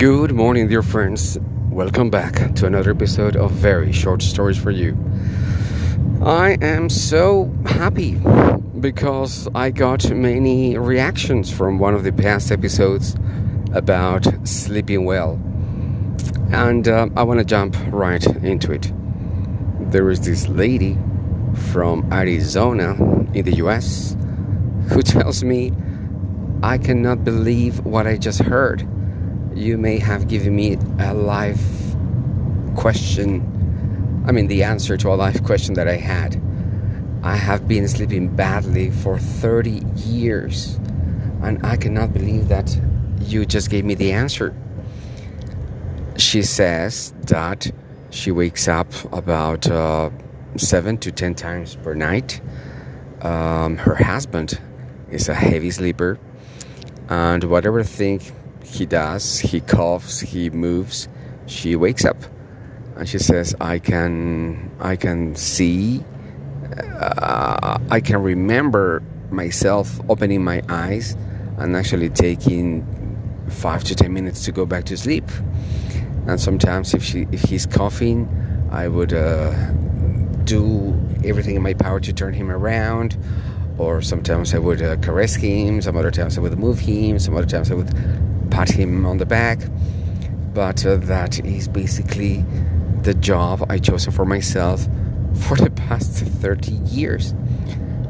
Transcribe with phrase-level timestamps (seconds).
[0.00, 1.38] Good morning, dear friends.
[1.68, 4.96] Welcome back to another episode of Very Short Stories for You.
[6.24, 8.14] I am so happy
[8.80, 13.14] because I got many reactions from one of the past episodes
[13.74, 15.32] about sleeping well.
[16.50, 18.90] And uh, I want to jump right into it.
[19.90, 20.96] There is this lady
[21.72, 22.92] from Arizona
[23.34, 24.16] in the US
[24.88, 25.72] who tells me,
[26.62, 28.88] I cannot believe what I just heard
[29.54, 31.94] you may have given me a life
[32.76, 33.46] question.
[34.26, 36.40] I mean, the answer to a life question that I had.
[37.22, 40.76] I have been sleeping badly for 30 years,
[41.42, 42.78] and I cannot believe that
[43.20, 44.54] you just gave me the answer.
[46.16, 47.70] She says that
[48.10, 50.10] she wakes up about uh,
[50.56, 52.40] seven to ten times per night.
[53.22, 54.60] Um, her husband
[55.10, 56.18] is a heavy sleeper,
[57.08, 58.20] and whatever thing
[58.64, 59.38] he does.
[59.40, 61.08] He coughs, he moves.
[61.46, 62.16] She wakes up
[62.96, 66.04] and she says, "I can, I can see,
[66.98, 71.16] uh, I can remember myself opening my eyes
[71.58, 72.84] and actually taking
[73.48, 75.24] five to ten minutes to go back to sleep.
[76.26, 78.28] And sometimes, if she, if he's coughing,
[78.70, 79.52] I would uh,
[80.44, 80.94] do
[81.24, 83.16] everything in my power to turn him around."
[83.78, 87.34] Or sometimes I would uh, caress him, some other times I would move him, some
[87.34, 87.88] other times I would
[88.60, 89.58] pat him on the back.
[90.52, 92.44] But uh, that is basically
[93.02, 94.86] the job I chosen for myself
[95.46, 97.34] for the past 30 years.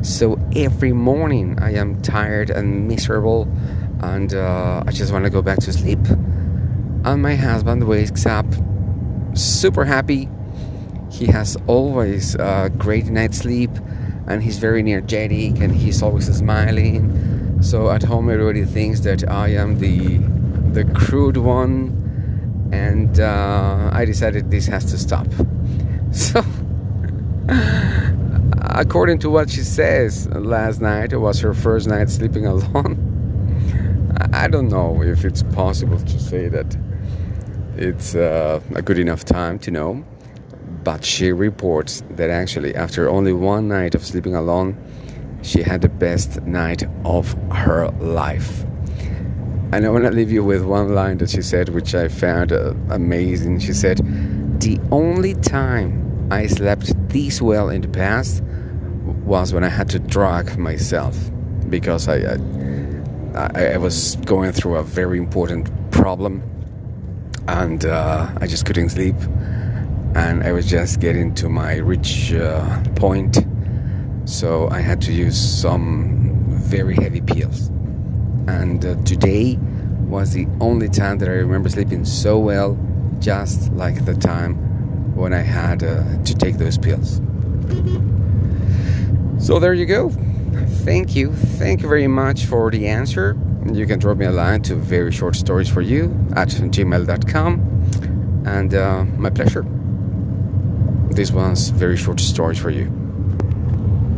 [0.00, 3.42] So every morning I am tired and miserable,
[4.00, 5.98] and uh, I just want to go back to sleep.
[7.04, 8.46] And my husband wakes up
[9.34, 10.30] super happy.
[11.10, 13.70] He has always a great night's sleep,
[14.26, 17.28] and he's very energetic, and he's always smiling
[17.60, 20.20] so at home, everybody thinks that I am the
[20.72, 25.26] the crude one, and uh, I decided this has to stop.
[26.10, 26.42] So,
[28.62, 32.96] according to what she says, last night was her first night sleeping alone.
[34.32, 36.76] I don't know if it's possible to say that
[37.76, 40.04] it's uh, a good enough time to know,
[40.82, 44.76] but she reports that actually, after only one night of sleeping alone,
[45.42, 48.64] she had the best night of her life.
[49.72, 52.52] And I want to leave you with one line that she said, which I found
[52.52, 53.60] uh, amazing.
[53.60, 53.98] She said,
[54.60, 58.42] The only time I slept this well in the past
[59.24, 61.16] was when I had to drag myself
[61.68, 62.38] because I,
[63.34, 66.42] I, I was going through a very important problem
[67.46, 69.16] and uh, I just couldn't sleep.
[70.14, 73.38] And I was just getting to my reach uh, point
[74.28, 77.70] so I had to use some very heavy pills.
[78.48, 79.58] And uh, today
[80.08, 82.78] was the only time that I remember sleeping so well,
[83.18, 84.54] just like the time
[85.14, 87.20] when I had uh, to take those pills.
[89.38, 90.08] So there you go.
[90.86, 91.34] Thank you.
[91.34, 93.36] Thank you very much for the answer.
[93.70, 96.04] You can drop me a line to very short stories for you
[96.34, 97.52] at gmail.com.
[98.46, 99.66] And uh, my pleasure.
[101.10, 103.07] This one's very short stories for you.